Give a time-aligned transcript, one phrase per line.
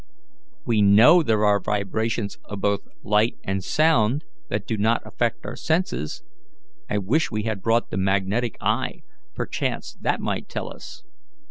[0.65, 5.55] We know there are vibrations of both light and sound that do not affect our
[5.55, 6.23] senses.
[6.89, 9.03] I wish we had brought the magnetic eye;
[9.35, 11.03] perchance that might tell us."